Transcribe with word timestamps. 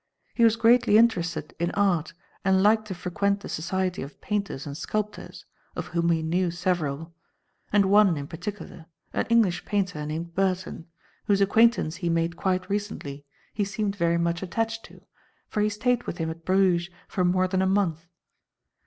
He 0.33 0.43
was 0.43 0.55
greatly 0.55 0.97
interested 0.97 1.53
in 1.59 1.69
art 1.75 2.13
and 2.43 2.63
liked 2.63 2.87
to 2.87 2.95
frequent 2.95 3.41
the 3.41 3.47
society 3.49 4.01
of 4.01 4.19
painters 4.19 4.65
and 4.65 4.75
sculptors, 4.75 5.45
of 5.75 5.85
whom 5.93 6.09
he 6.09 6.23
knew 6.23 6.49
several; 6.49 7.13
and 7.71 7.85
one, 7.85 8.17
in 8.17 8.25
particular 8.25 8.87
an 9.13 9.27
English 9.29 9.63
painter 9.63 10.03
named 10.07 10.33
Burton, 10.33 10.87
whose 11.25 11.39
acquaintance 11.39 11.97
he 11.97 12.09
made 12.09 12.35
quite 12.35 12.67
recently 12.67 13.27
he 13.53 13.63
seemed 13.63 13.95
very 13.95 14.17
much 14.17 14.41
attached 14.41 14.83
to, 14.85 15.05
for 15.47 15.61
he 15.61 15.69
stayed 15.69 16.05
with 16.05 16.17
him 16.17 16.31
at 16.31 16.45
Bruges 16.45 16.89
for 17.07 17.23
more 17.23 17.47
than 17.47 17.61
a 17.61 17.67
month. 17.67 18.07